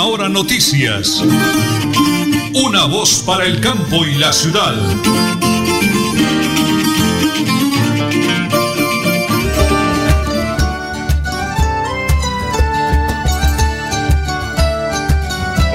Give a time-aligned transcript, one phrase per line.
[0.00, 1.22] Última Hora Noticias.
[2.54, 4.74] Una voz para el campo y la ciudad.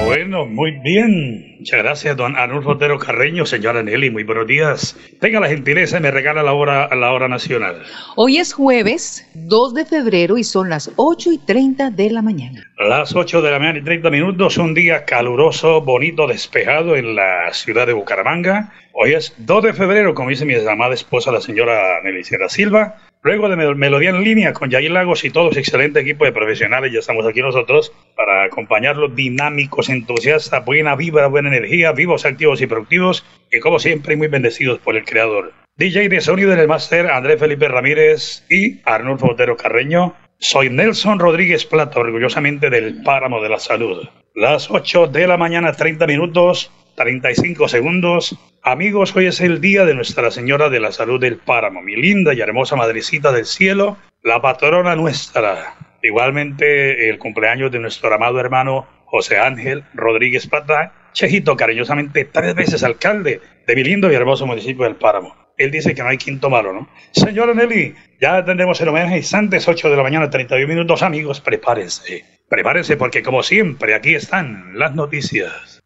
[0.04, 1.45] Bueno, muy bien.
[1.66, 4.08] Muchas gracias, don Arnulfo Otero Carreño, señora Nelly.
[4.08, 4.96] Muy buenos días.
[5.20, 7.82] Tenga la gentileza y me regala la hora, la hora nacional.
[8.14, 12.62] Hoy es jueves 2 de febrero y son las 8 y 30 de la mañana.
[12.78, 17.52] Las 8 de la mañana y 30 minutos, un día caluroso, bonito, despejado en la
[17.52, 18.72] ciudad de Bucaramanga.
[18.92, 22.94] Hoy es 2 de febrero, como dice mi amada esposa, la señora Nelly Sierra Silva.
[23.26, 26.92] Luego de Melodía en línea con Yair Lagos y todo su excelente equipo de profesionales,
[26.92, 32.68] ya estamos aquí nosotros para acompañarlos dinámicos, entusiastas, buena vibra, buena energía, vivos, activos y
[32.68, 35.52] productivos, y como siempre muy bendecidos por el Creador.
[35.76, 40.14] DJ de sonido en el máster, Andrés Felipe Ramírez y Arnulfo Otero Carreño.
[40.38, 44.06] Soy Nelson Rodríguez Plata, orgullosamente del Páramo de la Salud.
[44.36, 48.36] Las 8 de la mañana, 30 minutos, 35 segundos.
[48.62, 52.34] Amigos, hoy es el día de Nuestra Señora de la Salud del Páramo, mi linda
[52.34, 55.76] y hermosa madrecita del cielo, la patrona nuestra.
[56.02, 62.82] Igualmente el cumpleaños de nuestro amado hermano José Ángel Rodríguez Plata, Chejito, cariñosamente tres veces
[62.82, 65.36] alcalde de mi lindo y hermoso municipio del Páramo.
[65.58, 66.88] Él dice que no hay quinto malo, ¿no?
[67.12, 71.02] Señora Nelly, ya tendremos el homenaje instantes, 8 de la mañana, 31 minutos.
[71.02, 72.24] Amigos, prepárense.
[72.48, 75.80] Prepárense porque, como siempre, aquí están las noticias.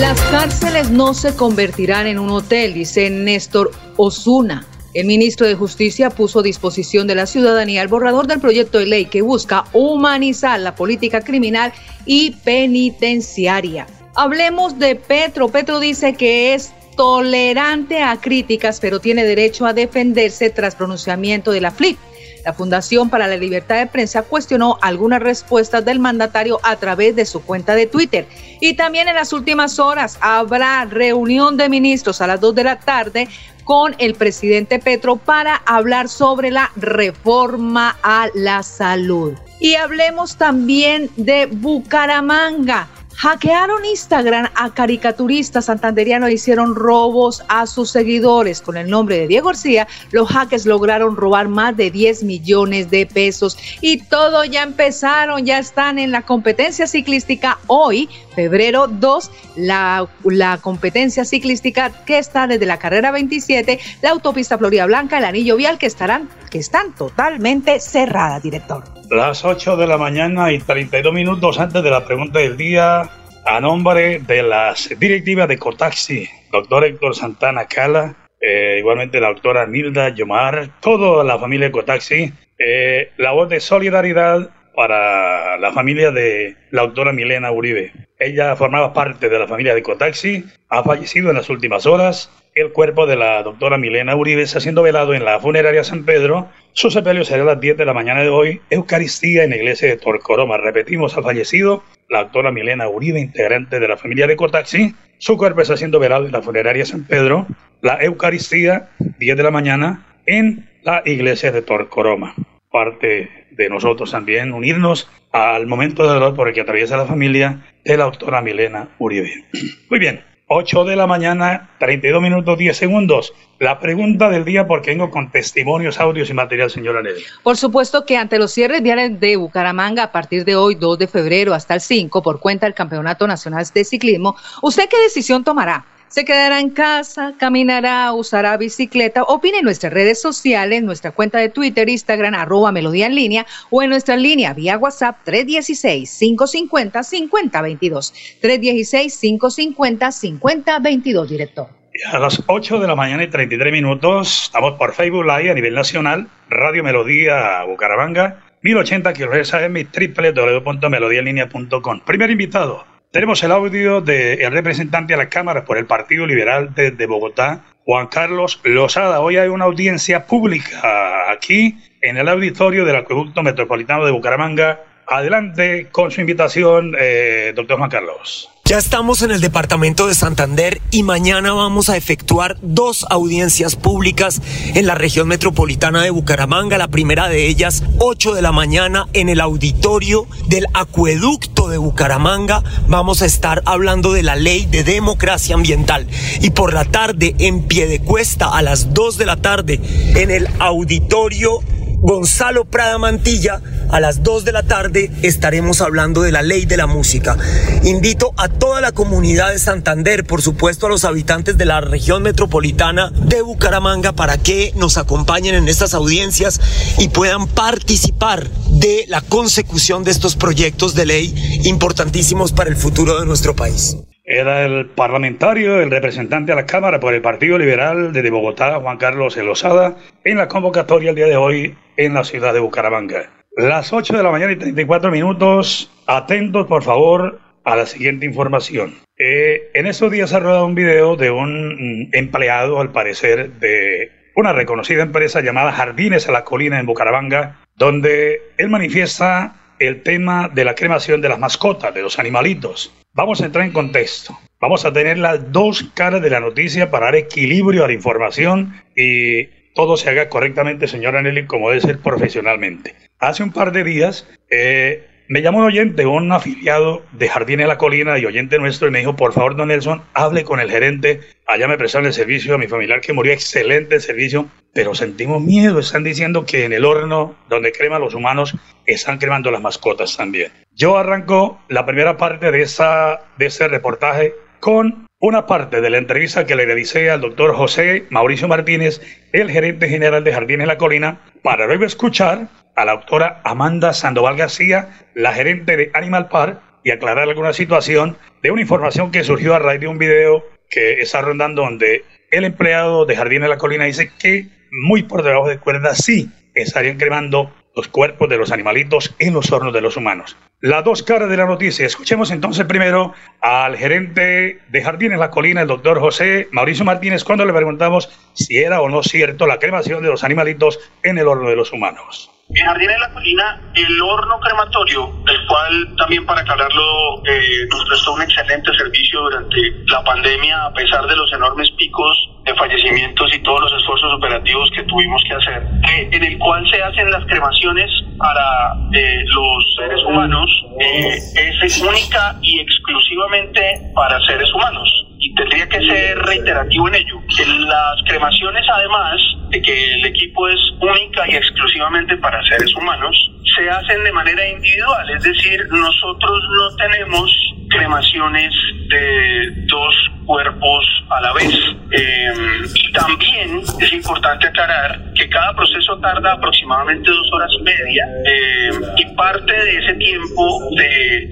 [0.00, 4.66] Las cárceles no se convertirán en un hotel, dice Néstor Osuna.
[4.92, 8.86] El ministro de Justicia puso a disposición de la ciudadanía el borrador del proyecto de
[8.86, 11.72] ley que busca humanizar la política criminal
[12.06, 13.86] y penitenciaria.
[14.16, 15.48] Hablemos de Petro.
[15.48, 21.60] Petro dice que es tolerante a críticas, pero tiene derecho a defenderse tras pronunciamiento de
[21.60, 21.98] la FLIP.
[22.44, 27.24] La Fundación para la Libertad de Prensa cuestionó algunas respuestas del mandatario a través de
[27.24, 28.26] su cuenta de Twitter.
[28.60, 32.78] Y también en las últimas horas habrá reunión de ministros a las 2 de la
[32.78, 33.28] tarde
[33.64, 39.32] con el presidente Petro para hablar sobre la reforma a la salud.
[39.58, 42.88] Y hablemos también de Bucaramanga.
[43.16, 48.60] Hackearon Instagram a caricaturistas santanderianos e hicieron robos a sus seguidores.
[48.60, 53.06] Con el nombre de Diego García, los hackers lograron robar más de 10 millones de
[53.06, 53.56] pesos.
[53.80, 57.58] Y todo ya empezaron, ya están en la competencia ciclística.
[57.66, 64.58] Hoy, febrero 2, la, la competencia ciclística que está desde la carrera 27, la autopista
[64.58, 68.93] Florida Blanca, el anillo vial, que, estarán, que están totalmente cerradas, director.
[69.14, 73.08] Las 8 de la mañana y 32 minutos antes de la pregunta del día,
[73.44, 79.68] a nombre de las directivas de Cotaxi, doctor Héctor Santana Cala, eh, igualmente la doctora
[79.68, 86.10] Nilda Yomar, toda la familia de Cotaxi, eh, la voz de solidaridad para la familia
[86.10, 87.92] de la doctora Milena Uribe.
[88.18, 92.32] Ella formaba parte de la familia de Cotaxi, ha fallecido en las últimas horas.
[92.54, 96.48] El cuerpo de la doctora Milena Uribe está siendo velado en la funeraria San Pedro.
[96.72, 98.60] Su sepelio será a las 10 de la mañana de hoy.
[98.70, 100.56] Eucaristía en la iglesia de Torcoroma.
[100.56, 104.94] Repetimos, ha fallecido la doctora Milena Uribe, integrante de la familia de Cotaxi.
[105.18, 107.48] Su cuerpo está siendo velado en la funeraria San Pedro.
[107.80, 112.36] La Eucaristía, 10 de la mañana, en la iglesia de Torcoroma.
[112.70, 117.64] Parte de nosotros también unirnos al momento de dolor por el que atraviesa la familia
[117.84, 119.44] de la doctora Milena Uribe.
[119.90, 123.32] Muy bien, 8 de la mañana, 32 minutos 10 segundos.
[123.58, 127.22] La pregunta del día, porque vengo con testimonios, audios y material, señora Nelly.
[127.42, 131.06] Por supuesto que ante los cierres viales de Bucaramanga a partir de hoy, 2 de
[131.06, 135.86] febrero hasta el 5, por cuenta del Campeonato Nacional de Ciclismo, ¿usted qué decisión tomará?
[136.14, 139.24] Se quedará en casa, caminará, usará bicicleta.
[139.24, 143.82] Opine en nuestras redes sociales, nuestra cuenta de Twitter, Instagram, arroba Melodía en línea o
[143.82, 148.12] en nuestra línea vía WhatsApp 316-550-5022.
[148.40, 151.66] 316-550-5022, director.
[152.12, 155.74] A las 8 de la mañana y 33 minutos, estamos por Facebook Live a nivel
[155.74, 162.00] nacional, Radio Melodía Bucaramanga, 1080 kHz AM, www.melodiaenlinea.com.
[162.06, 166.90] Primer invitado, tenemos el audio del representante a la Cámara por el Partido Liberal de,
[166.90, 169.20] de, Bogotá, Juan Carlos Lozada.
[169.20, 174.80] Hoy hay una audiencia pública aquí en el auditorio del Acueducto Metropolitano de Bucaramanga.
[175.06, 178.50] Adelante con su invitación, eh, doctor Juan Carlos.
[178.66, 184.40] Ya estamos en el departamento de Santander y mañana vamos a efectuar dos audiencias públicas
[184.74, 186.78] en la región metropolitana de Bucaramanga.
[186.78, 192.64] La primera de ellas, 8 de la mañana, en el auditorio del acueducto de Bucaramanga.
[192.88, 196.06] Vamos a estar hablando de la ley de democracia ambiental.
[196.40, 199.78] Y por la tarde, en pie de cuesta, a las 2 de la tarde,
[200.14, 201.60] en el auditorio
[202.06, 206.76] Gonzalo Prada Mantilla, a las 2 de la tarde estaremos hablando de la ley de
[206.76, 207.38] la música.
[207.82, 212.22] Invito a toda la comunidad de Santander, por supuesto a los habitantes de la región
[212.22, 216.60] metropolitana de Bucaramanga, para que nos acompañen en estas audiencias
[216.98, 223.18] y puedan participar de la consecución de estos proyectos de ley importantísimos para el futuro
[223.18, 223.96] de nuestro país.
[224.26, 228.96] Era el parlamentario, el representante a la Cámara por el Partido Liberal de Bogotá, Juan
[228.96, 233.30] Carlos Elosada, en la convocatoria el día de hoy en la ciudad de Bucaramanga.
[233.54, 235.92] Las 8 de la mañana y 34 minutos.
[236.06, 238.94] Atentos, por favor, a la siguiente información.
[239.18, 244.54] Eh, en estos días ha rodado un video de un empleado, al parecer, de una
[244.54, 250.64] reconocida empresa llamada Jardines a la Colina en Bucaramanga, donde él manifiesta el tema de
[250.64, 252.92] la cremación de las mascotas, de los animalitos.
[253.12, 254.38] Vamos a entrar en contexto.
[254.60, 258.80] Vamos a tener las dos caras de la noticia para dar equilibrio a la información
[258.96, 259.44] y
[259.74, 262.94] todo se haga correctamente, señora Nelly, como debe ser profesionalmente.
[263.18, 267.66] Hace un par de días eh, me llamó un oyente, un afiliado de Jardín de
[267.66, 270.70] la Colina y oyente nuestro, y me dijo, por favor, don Nelson, hable con el
[270.70, 271.20] gerente.
[271.46, 275.78] Allá me prestaron el servicio a mi familiar que murió, excelente servicio, pero sentimos miedo.
[275.78, 278.54] Están diciendo que en el horno donde creman los humanos
[278.86, 280.52] están cremando las mascotas también.
[280.72, 286.54] Yo arranco la primera parte de ese reportaje con una parte de la entrevista que
[286.54, 289.00] le realicé al doctor José Mauricio Martínez,
[289.32, 294.36] el gerente general de Jardines La Colina, para luego escuchar a la doctora Amanda Sandoval
[294.36, 299.54] García, la gerente de Animal Park, y aclarar alguna situación de una información que surgió
[299.54, 303.84] a raíz de un video que está rondando donde el empleado de Jardines La Colina
[303.84, 309.14] dice que muy por debajo de cuerda sí estarían cremando los cuerpos de los animalitos
[309.18, 310.36] en los hornos de los humanos.
[310.64, 311.84] Las dos caras de la noticia.
[311.84, 313.12] Escuchemos entonces primero
[313.42, 318.56] al gerente de Jardines La Colina, el doctor José Mauricio Martínez, cuando le preguntamos si
[318.56, 322.30] era o no cierto la cremación de los animalitos en el horno de los humanos.
[322.48, 328.14] En Jardines La Colina, el horno crematorio, el cual también para aclararlo eh, nos prestó
[328.14, 329.56] un excelente servicio durante
[329.88, 334.70] la pandemia, a pesar de los enormes picos de fallecimientos y todos los esfuerzos operativos
[334.74, 339.76] que tuvimos que hacer, eh, en el cual se hacen las cremaciones para eh, los
[339.76, 343.60] seres humanos, es única y exclusivamente
[343.94, 347.20] para seres humanos y tendría que ser reiterativo en ello.
[347.60, 349.16] Las cremaciones, además
[349.48, 353.16] de que el equipo es única y exclusivamente para seres humanos,
[353.56, 357.30] se hacen de manera individual, es decir, nosotros no tenemos
[357.76, 358.54] cremaciones
[358.88, 359.94] de dos
[360.26, 361.54] cuerpos a la vez.
[361.90, 368.06] Em, y también es importante aclarar que cada proceso tarda aproximadamente dos horas y media
[368.24, 370.70] em, y parte de ese tiempo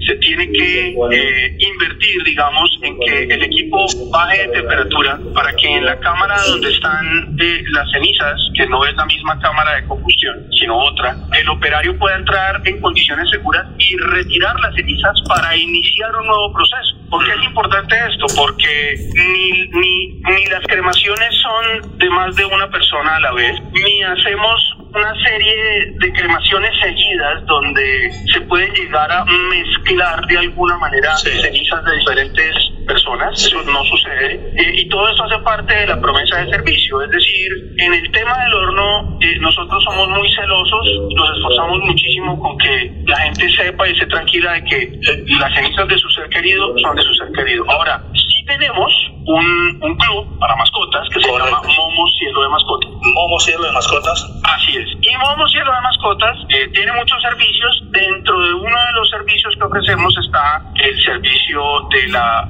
[0.07, 5.67] se tiene que eh, invertir, digamos, en que el equipo baje de temperatura para que
[5.67, 9.87] en la cámara donde están eh, las cenizas, que no es la misma cámara de
[9.87, 15.55] combustión, sino otra, el operario pueda entrar en condiciones seguras y retirar las cenizas para
[15.57, 16.95] iniciar un nuevo proceso.
[17.09, 18.25] ¿Por qué es importante esto?
[18.35, 23.61] Porque ni, ni, ni las cremaciones son de más de una persona a la vez,
[23.71, 30.77] ni hacemos una serie de cremaciones seguidas donde se puede llegar a mezclar de alguna
[30.77, 35.87] manera cenizas de diferentes personas, eso no sucede, eh, y todo eso hace parte de
[35.87, 40.29] la promesa de servicio, es decir, en el tema del horno eh, nosotros somos muy
[40.33, 40.85] celosos,
[41.15, 45.53] nos esforzamos muchísimo con que la gente sepa y esté tranquila de que eh, las
[45.53, 47.65] cenizas de su ser querido son de su ser querido.
[47.69, 52.89] Ahora, sí tenemos un, un club para mascotas que se llama Momo Cielo de Mascotas.
[53.01, 54.41] Momo Cielo de Mascotas.
[54.43, 54.89] Así es.
[55.01, 56.37] Y Momo Cielo de Mascotas
[56.73, 57.83] tiene muchos servicios.
[57.91, 61.61] Dentro de uno de los servicios que ofrecemos está el servicio
[61.91, 62.49] de la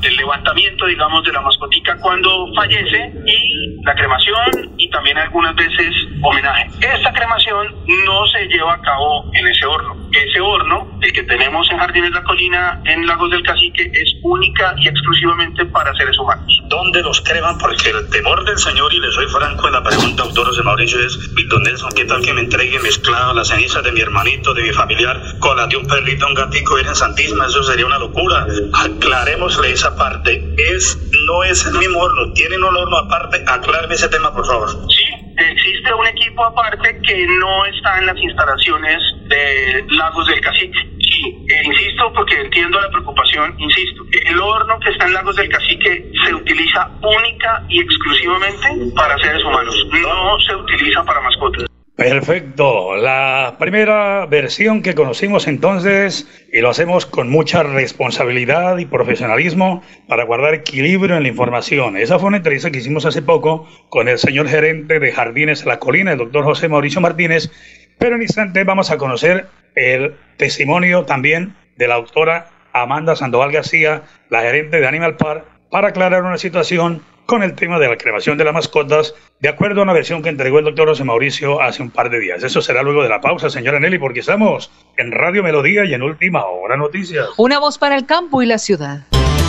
[0.00, 5.94] del levantamiento, digamos, de la mascotica cuando fallece y la cremación y también algunas veces
[6.22, 6.68] homenaje.
[6.80, 7.74] Esta cremación
[8.06, 9.96] no se lleva a cabo en ese horno.
[10.12, 14.14] Ese horno, el que tenemos en Jardines de la Colina, en Lagos del Cacique, es
[14.22, 16.62] única y exclusivamente para seres humanos.
[16.64, 17.58] ¿Dónde los creman?
[17.58, 20.98] Porque el temor del Señor, y le soy franco en la pregunta, autor José Mauricio,
[21.00, 21.18] es,
[21.48, 24.72] Don Nelson, ¿qué tal que me entregue mezclado las cenizas de mi hermanito, de mi
[24.72, 27.46] familiar, con las de un perrito, un gatico, Virgen Santísima?
[27.46, 28.46] Eso sería una locura.
[28.72, 30.54] Aclarémosle esa parte.
[30.56, 33.44] Es, no es el mismo horno, tienen un horno aparte.
[33.46, 34.70] Acláreme ese tema, por favor.
[34.70, 35.04] Sí,
[35.36, 40.91] existe un equipo aparte que no está en las instalaciones de Lagos del Cacique.
[41.22, 45.48] Sí, eh, insisto porque entiendo la preocupación, insisto, el horno que está en Lagos del
[45.48, 51.66] Cacique se utiliza única y exclusivamente para seres humanos, no se utiliza para mascotas.
[51.94, 52.96] Perfecto.
[52.96, 60.24] La primera versión que conocimos entonces, y lo hacemos con mucha responsabilidad y profesionalismo para
[60.24, 61.96] guardar equilibrio en la información.
[61.96, 65.78] Esa fue una entrevista que hicimos hace poco con el señor gerente de Jardines la
[65.78, 67.52] Colina, el doctor José Mauricio Martínez.
[67.98, 74.02] Pero en instante vamos a conocer el testimonio también de la autora Amanda Sandoval García,
[74.30, 78.36] la gerente de Animal Park, para aclarar una situación con el tema de la cremación
[78.36, 81.82] de las mascotas, de acuerdo a una versión que entregó el doctor José Mauricio hace
[81.82, 82.42] un par de días.
[82.42, 86.02] Eso será luego de la pausa, señora Nelly, porque estamos en Radio Melodía y en
[86.02, 87.28] Última Hora Noticias.
[87.36, 89.06] Una voz para el campo y la ciudad.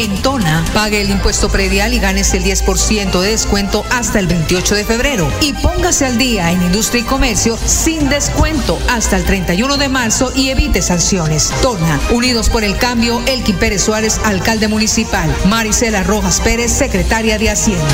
[0.00, 4.74] En Tona, pague el impuesto predial y ganes el 10% de descuento hasta el 28
[4.74, 5.30] de febrero.
[5.42, 10.32] Y póngase al día en industria y comercio sin descuento hasta el 31 de marzo
[10.34, 11.52] y evite sanciones.
[11.60, 15.30] Tona, Unidos por el Cambio, Elkin Pérez Suárez, alcalde municipal.
[15.44, 17.84] Marisela Rojas Pérez, secretaria de Hacienda.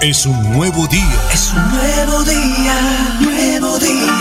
[0.00, 1.20] Es un nuevo día.
[1.30, 4.17] Es un nuevo día, nuevo día.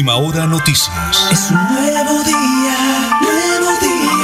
[0.00, 1.28] Última hora noticias.
[1.30, 2.72] Es un nuevo día,
[3.20, 4.22] nuevo día.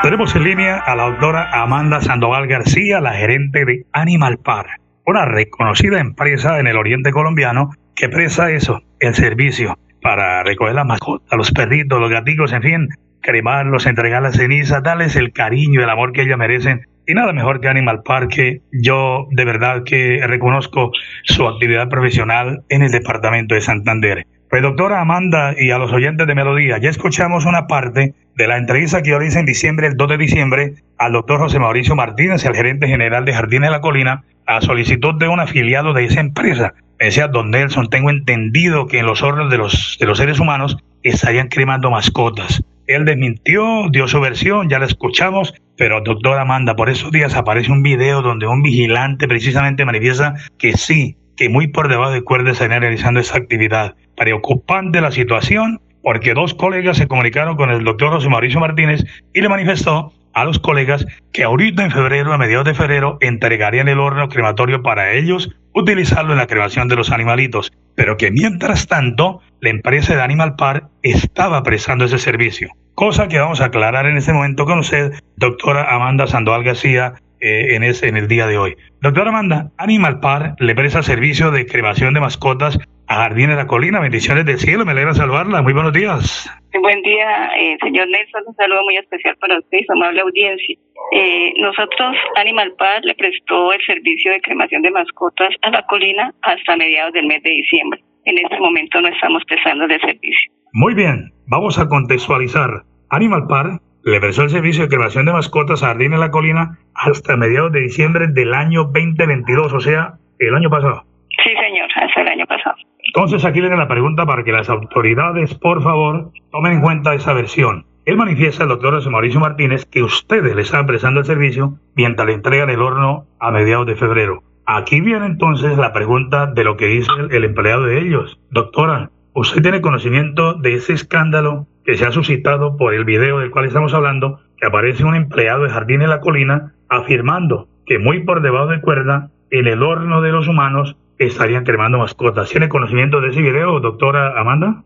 [0.00, 4.68] Tenemos en línea a la doctora Amanda Sandoval García, la gerente de Animal Par,
[5.04, 10.86] una reconocida empresa en el oriente colombiano que presta eso, el servicio para recoger las
[10.86, 12.88] mascotas, los perritos, los gaticos, en fin,
[13.20, 16.86] cremarlos, entregar la ceniza, darles el cariño, el amor que ellas merecen.
[17.10, 18.34] Y nada mejor que Animal Park,
[18.70, 20.92] yo de verdad que reconozco
[21.24, 24.26] su actividad profesional en el departamento de Santander.
[24.50, 28.58] Pues doctora Amanda y a los oyentes de Melodía, ya escuchamos una parte de la
[28.58, 32.44] entrevista que yo hice en diciembre, el 2 de diciembre, al doctor José Mauricio Martínez,
[32.44, 36.20] el gerente general de Jardines de la Colina, a solicitud de un afiliado de esa
[36.20, 36.74] empresa.
[37.00, 40.40] Me decía, don Nelson, tengo entendido que en los hornos de los, de los seres
[40.40, 42.62] humanos estarían cremando mascotas.
[42.88, 47.70] Él desmintió, dio su versión, ya la escuchamos, pero doctora Amanda, por esos días aparece
[47.70, 52.50] un video donde un vigilante precisamente manifiesta que sí, que muy por debajo de cuerda
[52.50, 53.94] estarían realizando esa actividad.
[54.16, 59.04] Preocupante la situación, porque dos colegas se comunicaron con el doctor José Mauricio Martínez
[59.34, 63.88] y le manifestó a los colegas que ahorita en febrero, a mediados de febrero, entregarían
[63.88, 68.86] el horno crematorio para ellos utilizarlo en la cremación de los animalitos, pero que mientras
[68.86, 72.70] tanto la empresa de Animal Park estaba prestando ese servicio.
[72.94, 77.74] Cosa que vamos a aclarar en este momento con usted, doctora Amanda Sandoval García, eh,
[77.74, 78.76] en, ese, en el día de hoy.
[79.00, 83.66] Doctora Amanda, Animal Park le presta servicio de cremación de mascotas a Jardines de la
[83.66, 84.00] Colina.
[84.00, 85.62] Bendiciones del cielo, me alegra saludarla.
[85.62, 86.50] Muy buenos días.
[86.80, 88.42] Buen día, eh, señor Nelson.
[88.46, 90.76] Un saludo muy especial para usted y su amable audiencia.
[91.12, 96.34] Eh, nosotros, Animal Park, le prestó el servicio de cremación de mascotas a la colina
[96.42, 98.02] hasta mediados del mes de diciembre.
[98.24, 100.52] En este momento no estamos prestando el servicio.
[100.74, 102.82] Muy bien, vamos a contextualizar.
[103.10, 106.78] Animal Park le prestó el servicio de cremación de mascotas a Jardines de la Colina
[106.94, 111.04] hasta mediados de diciembre del año 2022, o sea, el año pasado.
[111.44, 112.76] Sí, señor, hasta el año pasado.
[113.04, 117.32] Entonces aquí viene la pregunta para que las autoridades, por favor, tomen en cuenta esa
[117.32, 117.86] versión.
[118.04, 122.26] Él manifiesta, el doctor José Mauricio Martínez, que ustedes le están prestando el servicio mientras
[122.26, 124.42] le entregan el horno a mediados de febrero.
[124.66, 128.38] Aquí viene entonces la pregunta de lo que dice el, el empleado de ellos.
[128.50, 133.50] Doctora, ¿usted tiene conocimiento de ese escándalo que se ha suscitado por el video del
[133.50, 138.24] cual estamos hablando, que aparece un empleado de Jardín de la Colina afirmando que muy
[138.24, 142.50] por debajo de cuerda, en el horno de los humanos, estarían cremando mascotas.
[142.50, 144.82] ¿Tiene conocimiento de ese video, doctora Amanda?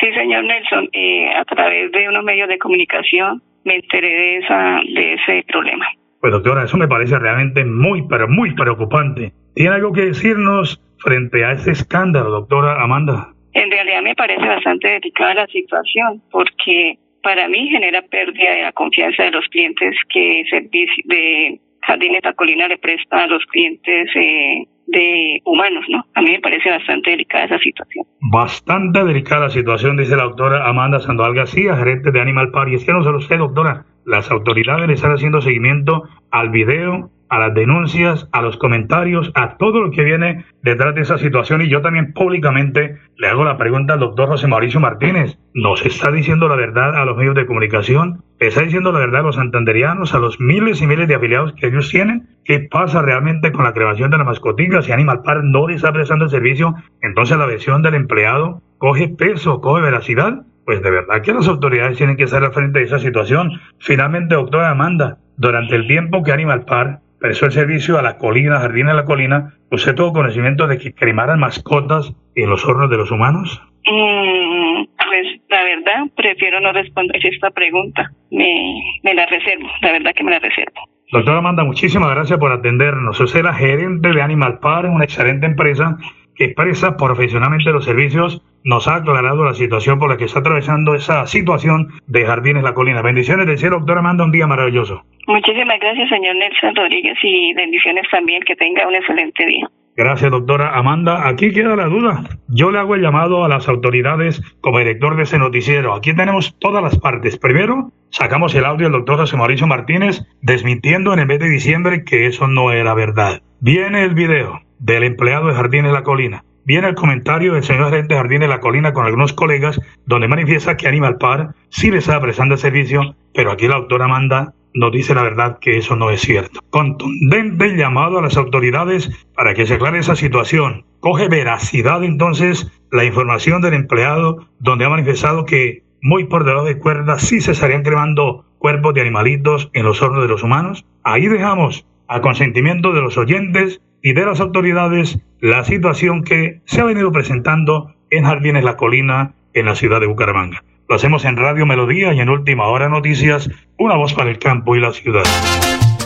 [0.00, 4.80] Sí, señor Nelson, eh, a través de unos medios de comunicación me enteré de, esa,
[4.94, 5.84] de ese problema.
[6.22, 9.34] Pues doctora, eso me parece realmente muy, pero muy preocupante.
[9.54, 13.35] ¿Tiene algo que decirnos frente a ese escándalo, doctora Amanda?
[13.56, 18.72] En realidad me parece bastante delicada la situación porque para mí genera pérdida de la
[18.72, 24.66] confianza de los clientes que servicio de Jardines Colina le presta a los clientes eh,
[24.88, 26.04] de humanos, ¿no?
[26.12, 28.04] A mí me parece bastante delicada esa situación.
[28.20, 32.74] Bastante delicada la situación, dice la doctora Amanda Sandoval García, gerente de Animal Party.
[32.74, 37.38] Es que no solo usted, doctora, las autoridades le están haciendo seguimiento al video a
[37.38, 41.62] las denuncias, a los comentarios, a todo lo que viene detrás de esa situación.
[41.62, 45.38] Y yo también públicamente le hago la pregunta al doctor José Mauricio Martínez.
[45.54, 48.22] ¿Nos está diciendo la verdad a los medios de comunicación?
[48.38, 51.68] ¿Está diciendo la verdad a los santanderianos, a los miles y miles de afiliados que
[51.68, 52.28] ellos tienen?
[52.44, 54.84] ¿Qué pasa realmente con la creación de las mascotillas?
[54.84, 59.08] Si Animal Park no le está prestando el servicio, entonces la versión del empleado coge
[59.08, 60.42] peso, coge veracidad.
[60.66, 63.52] Pues de verdad que las autoridades tienen que estar frente de esa situación.
[63.78, 68.60] Finalmente, doctora Amanda, durante el tiempo que Animal Park prestó el servicio a la colina,
[68.60, 72.96] Jardín de la Colina, ¿usted tuvo conocimiento de que cremaran mascotas en los hornos de
[72.96, 73.60] los humanos?
[73.84, 78.12] Mm, pues la verdad, prefiero no responder esta pregunta.
[78.30, 80.88] Me, me la reservo, la verdad que me la reservo.
[81.10, 83.18] Doctora Amanda, muchísimas gracias por atendernos.
[83.18, 85.98] Usted es la gerente de Animal Park, una excelente empresa
[86.36, 88.42] que presta profesionalmente los servicios.
[88.64, 92.74] Nos ha aclarado la situación por la que está atravesando esa situación de Jardines La
[92.74, 93.02] Colina.
[93.02, 95.02] Bendiciones del cielo, doctora Amanda, un día maravilloso.
[95.26, 98.42] Muchísimas gracias, señor Nelson Rodríguez, y bendiciones también.
[98.42, 99.68] Que tenga un excelente día.
[99.96, 101.26] Gracias, doctora Amanda.
[101.26, 102.24] Aquí queda la duda.
[102.48, 105.94] Yo le hago el llamado a las autoridades como director de ese noticiero.
[105.94, 107.38] Aquí tenemos todas las partes.
[107.38, 112.04] Primero, sacamos el audio del doctor José Mauricio Martínez desmintiendo en el mes de diciembre
[112.04, 113.40] que eso no era verdad.
[113.60, 116.44] Viene el video del empleado de Jardines La Colina.
[116.64, 120.76] Viene el comentario del señor gerente de Jardines La Colina con algunos colegas donde manifiesta
[120.76, 124.92] que Animal Par sí le está prestando el servicio, pero aquí la doctora Amanda nos
[124.92, 126.60] dice la verdad que eso no es cierto.
[126.70, 130.84] Contundente llamado a las autoridades para que se aclare esa situación.
[131.00, 136.78] Coge veracidad entonces la información del empleado donde ha manifestado que muy por debajo de
[136.78, 140.84] cuerda sí se estarían cremando cuerpos de animalitos en los hornos de los humanos.
[141.02, 146.80] Ahí dejamos a consentimiento de los oyentes y de las autoridades la situación que se
[146.80, 150.62] ha venido presentando en Jardines La Colina en la ciudad de Bucaramanga.
[150.88, 154.76] Lo hacemos en Radio Melodía y en Última Hora Noticias, una voz para el campo
[154.76, 155.24] y la ciudad.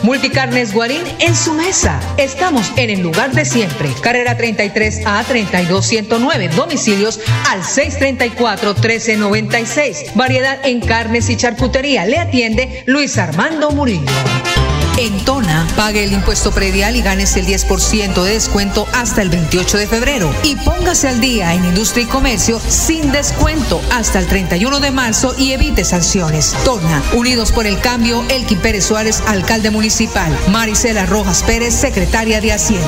[0.01, 1.99] Multicarnes Guarín en su mesa.
[2.17, 3.89] Estamos en el lugar de siempre.
[4.01, 6.49] Carrera 33 a 32109.
[6.55, 10.13] Domicilios al 634 1396.
[10.15, 12.07] Variedad en carnes y charcutería.
[12.07, 14.09] Le atiende Luis Armando Murillo.
[15.01, 19.79] En Tona, pague el impuesto predial y ganes el 10% de descuento hasta el 28
[19.79, 20.31] de febrero.
[20.43, 25.33] Y póngase al día en industria y comercio sin descuento hasta el 31 de marzo
[25.35, 26.55] y evite sanciones.
[26.63, 30.37] Tona, Unidos por el Cambio, Elkin Pérez Suárez, alcalde municipal.
[30.49, 32.87] Marisela Rojas Pérez, secretaria de Hacienda.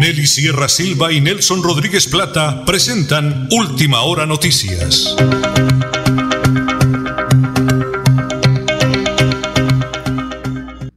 [0.00, 5.14] Nelly Sierra Silva y Nelson Rodríguez Plata presentan Última Hora Noticias.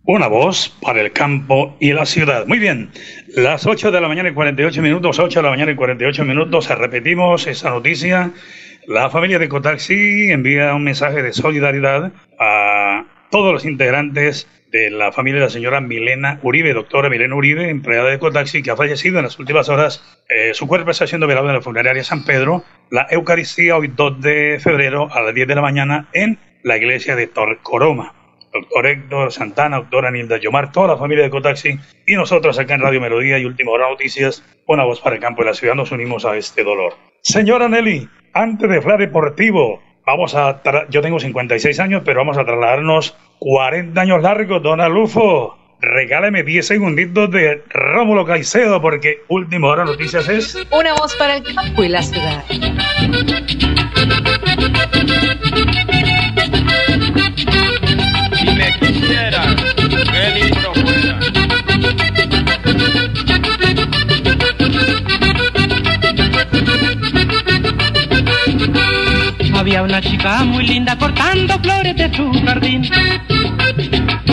[0.05, 2.47] Una voz para el campo y la ciudad.
[2.47, 2.91] Muy bien,
[3.35, 6.69] las 8 de la mañana y 48 minutos, 8 de la mañana y 48 minutos,
[6.69, 8.31] repetimos esa noticia.
[8.87, 15.11] La familia de Cotaxi envía un mensaje de solidaridad a todos los integrantes de la
[15.11, 19.19] familia de la señora Milena Uribe, doctora Milena Uribe, empleada de Cotaxi, que ha fallecido
[19.19, 20.03] en las últimas horas.
[20.27, 22.63] Eh, su cuerpo está siendo velado en la funeraria San Pedro.
[22.89, 27.15] La Eucaristía hoy 2 de febrero a las 10 de la mañana en la iglesia
[27.15, 28.15] de Torcoroma.
[28.51, 32.81] Doctor Héctor Santana, doctora Nilda Yomar, toda la familia de Cotaxi y nosotros acá en
[32.81, 35.91] Radio Melodía y Última Hora Noticias, una voz para el campo de la ciudad, nos
[35.91, 36.93] unimos a este dolor.
[37.21, 40.61] Señora Nelly, antes de Fla Deportivo, vamos a.
[40.89, 45.57] Yo tengo 56 años, pero vamos a trasladarnos 40 años largos, don Alufo.
[45.81, 50.55] Regáleme 10 segunditos de Rómulo Caicedo, porque última hora noticias es.
[50.71, 52.43] Una voz para el campo y la ciudad.
[69.73, 72.87] Había una chica muy linda cortando flores de su jardín.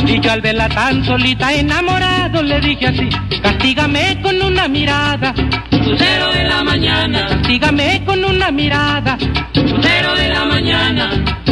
[0.07, 3.09] Y yo al verla tan solita enamorado le dije así,
[3.43, 5.33] castígame con una mirada.
[5.71, 9.17] Lucero de la mañana, Castígame con una mirada.
[9.55, 11.11] lucero de la mañana,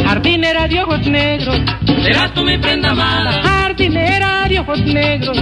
[0.09, 1.61] Jardinera de ojos negros,
[2.01, 5.37] serás tú mi prenda amada, jardinera de ojos negros.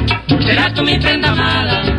[0.46, 1.98] serás tú mi prenda amada.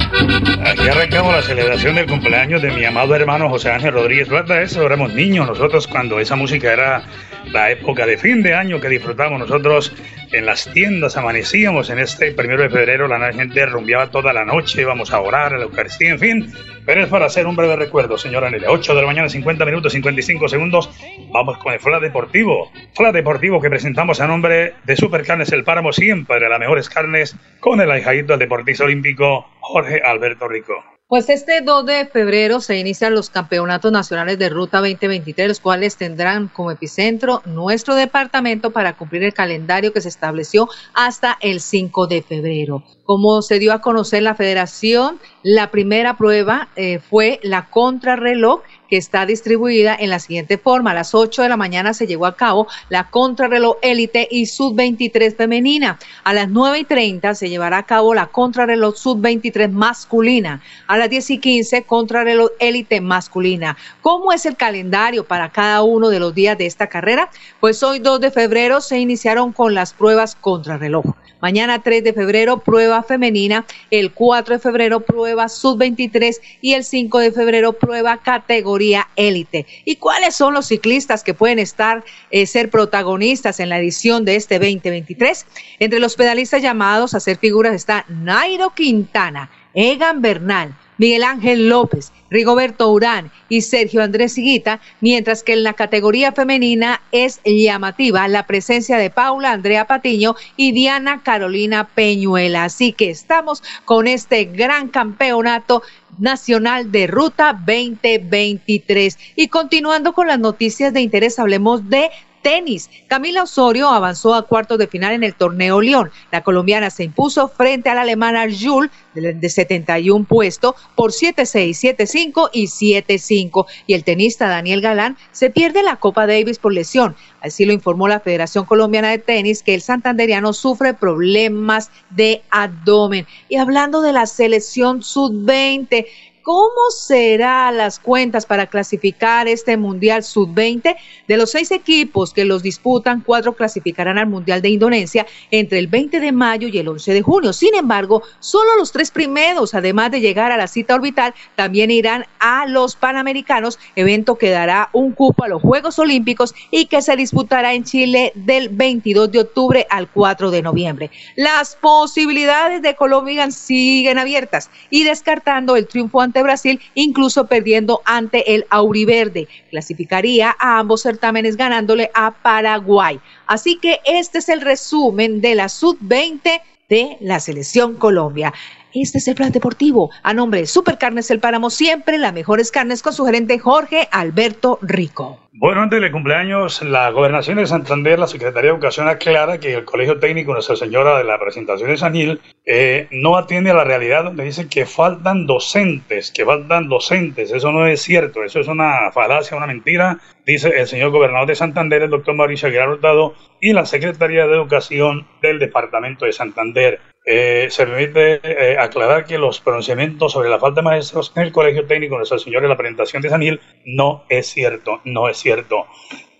[0.66, 4.60] Aquí arrancamos la celebración del cumpleaños de mi amado hermano José Ángel Rodríguez Plata.
[4.60, 7.04] Eso éramos niños nosotros cuando esa música era
[7.46, 9.90] la época de fin de año que disfrutamos nosotros
[10.30, 11.16] en las tiendas.
[11.16, 15.54] Amanecíamos en este primero de febrero, la gente rumbeaba toda la noche, íbamos a orar
[15.54, 16.52] a la Eucaristía, en fin.
[16.88, 18.70] Pero es para hacer un breve recuerdo, señora Nelia.
[18.70, 20.88] 8 de la mañana, 50 minutos, 55 segundos.
[21.30, 22.72] Vamos con el Fla Deportivo.
[22.94, 27.82] Fla Deportivo que presentamos a nombre de Supercarnes El Páramo, siempre las mejores carnes, con
[27.82, 30.82] el ahijadito del deportista olímpico Jorge Alberto Rico.
[31.08, 35.96] Pues este 2 de febrero se inician los campeonatos nacionales de Ruta 2023, los cuales
[35.96, 42.08] tendrán como epicentro nuestro departamento para cumplir el calendario que se estableció hasta el 5
[42.08, 42.84] de febrero.
[43.04, 48.96] Como se dio a conocer la federación, la primera prueba eh, fue la contrarreloj que
[48.96, 50.90] está distribuida en la siguiente forma.
[50.90, 55.36] A las 8 de la mañana se llevó a cabo la contrarreloj élite y sub-23
[55.36, 55.98] femenina.
[56.24, 60.62] A las 9 y 30 se llevará a cabo la contrarreloj sub-23 masculina.
[60.86, 63.76] A las 10 y 15 contrarreloj élite masculina.
[64.00, 67.30] ¿Cómo es el calendario para cada uno de los días de esta carrera?
[67.60, 71.04] Pues hoy 2 de febrero se iniciaron con las pruebas contrarreloj.
[71.40, 73.64] Mañana 3 de febrero, prueba femenina.
[73.90, 76.40] El 4 de febrero, prueba sub-23.
[76.60, 78.77] Y el 5 de febrero, prueba categoría
[79.16, 79.66] élite.
[79.84, 84.36] ¿Y cuáles son los ciclistas que pueden estar, eh, ser protagonistas en la edición de
[84.36, 85.46] este 2023?
[85.78, 92.12] Entre los pedalistas llamados a ser figuras está Nairo Quintana, Egan Bernal, Miguel Ángel López,
[92.30, 98.46] Rigoberto Urán y Sergio Andrés Higuita, mientras que en la categoría femenina es llamativa la
[98.46, 102.64] presencia de Paula Andrea Patiño y Diana Carolina Peñuela.
[102.64, 105.82] Así que estamos con este gran campeonato
[106.18, 109.18] nacional de ruta 2023.
[109.36, 112.10] Y continuando con las noticias de interés, hablemos de
[112.42, 112.90] tenis.
[113.06, 116.10] Camila Osorio avanzó a cuartos de final en el torneo León.
[116.32, 121.96] La colombiana se impuso frente a la alemana Jules de, de 71 puesto por 7-6,
[121.96, 123.66] 7-5 y 7-5.
[123.86, 127.16] Y el tenista Daniel Galán se pierde la Copa Davis por lesión.
[127.40, 133.26] Así lo informó la Federación Colombiana de Tenis que el santanderiano sufre problemas de abdomen.
[133.48, 136.06] Y hablando de la selección sub-20,
[136.48, 140.96] ¿Cómo serán las cuentas para clasificar este Mundial Sub-20?
[141.26, 145.88] De los seis equipos que los disputan, cuatro clasificarán al Mundial de Indonesia entre el
[145.88, 147.52] 20 de mayo y el 11 de junio.
[147.52, 152.24] Sin embargo, solo los tres primeros, además de llegar a la cita orbital, también irán
[152.40, 157.14] a los Panamericanos, evento que dará un cupo a los Juegos Olímpicos y que se
[157.14, 161.10] disputará en Chile del 22 de octubre al 4 de noviembre.
[161.36, 168.54] Las posibilidades de Colombia siguen abiertas y descartando el triunfo ante Brasil, incluso perdiendo ante
[168.54, 169.48] el Auriverde.
[169.70, 173.20] Clasificaría a ambos certámenes ganándole a Paraguay.
[173.46, 178.52] Así que este es el resumen de la Sub-20 de la Selección Colombia.
[179.02, 180.10] Este es el plan deportivo.
[180.22, 184.78] A nombre de Supercarnes El Páramo, siempre las mejores carnes con su gerente Jorge Alberto
[184.82, 185.38] Rico.
[185.60, 189.84] Bueno, antes del cumpleaños, la Gobernación de Santander, la Secretaría de Educación aclara que el
[189.84, 193.82] Colegio Técnico Nuestra Señora de la Presentación de San Gil eh, no atiende a la
[193.82, 197.50] realidad donde dice que faltan docentes, que faltan docentes.
[197.50, 201.56] Eso no es cierto, eso es una falacia, una mentira, dice el señor gobernador de
[201.56, 207.00] Santander, el doctor Mauricio Aguilar Hurtado, y la Secretaría de Educación del Departamento de Santander.
[207.24, 211.52] Eh, se permite eh, aclarar que los pronunciamientos sobre la falta de maestros en el
[211.52, 215.36] Colegio Técnico Nuestra Señora de la Presentación de San Gil no es cierto, no es
[215.36, 215.86] cierto.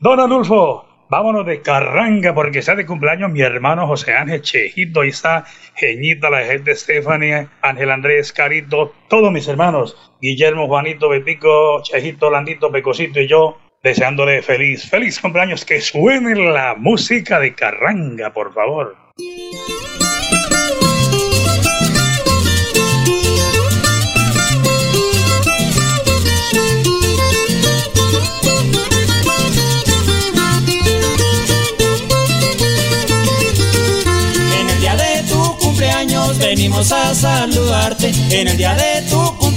[0.01, 5.09] Don Adolfo, vámonos de carranga porque está de cumpleaños mi hermano José Ángel Chejito, ahí
[5.09, 12.31] está Geñita, la gente Stephanie, Ángel Andrés, Carito, todos mis hermanos, Guillermo, Juanito, Betico, Chejito,
[12.31, 18.53] Landito, Pecosito y yo, deseándole feliz, feliz cumpleaños, que suene la música de Carranga, por
[18.53, 18.97] favor.
[34.61, 38.13] En el día de tu cumpleaños venimos a saludarte.
[38.31, 39.48] En el día de tu cumpleaños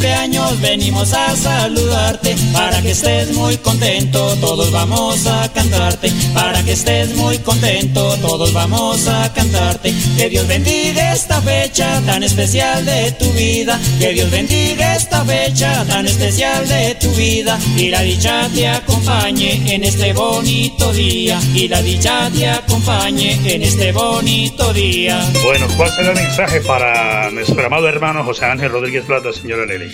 [0.62, 2.36] venimos a saludarte.
[2.54, 6.12] Para que estés muy contento, todos vamos a cantarte.
[6.34, 9.94] Para que estés muy contento, todos vamos a cantarte.
[10.18, 13.80] Que Dios bendiga esta fecha tan especial de tu vida.
[14.00, 17.60] Que Dios bendiga esta fecha tan especial de tu vida.
[17.78, 21.40] Y la dicha te acompañe en este bonito día.
[21.54, 25.20] Y la dicha te acompañe en este bonito día.
[25.44, 29.91] Bueno, ¿cuál será el mensaje para nuestro amado hermano José Ángel Rodríguez Plata, señora Nelly?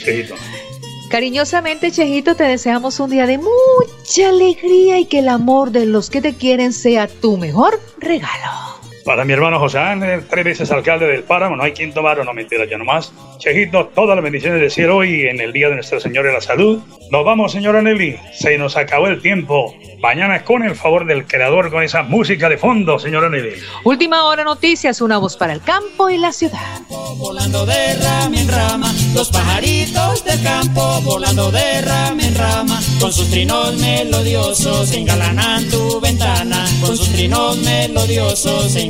[1.10, 6.10] Cariñosamente, Chejito, te deseamos un día de mucha alegría y que el amor de los
[6.10, 8.77] que te quieren sea tu mejor regalo.
[9.08, 12.26] Para mi hermano José Ángel, tres veces alcalde del Páramo, no hay quien tomar o
[12.26, 13.14] no mentira, ya nomás.
[13.38, 16.42] Chejito, todas las bendiciones de cielo hoy en el Día de Nuestra Señora de la
[16.42, 16.82] Salud.
[17.10, 19.74] Nos vamos, señora Nelly, se nos acabó el tiempo.
[20.00, 23.54] Mañana con el favor del creador con esa música de fondo, señora Nelly.
[23.86, 26.82] Última hora noticias, una voz para el campo y la ciudad.
[27.18, 33.14] Volando de rama en rama, los pajaritos del campo volando de rama en rama, con
[33.14, 38.76] sus trinos melodiosos engalanan tu ventana, con sus trinos melodiosos